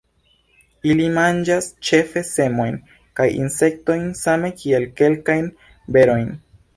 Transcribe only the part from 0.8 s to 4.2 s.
Ili manĝas ĉefe semojn kaj insektojn,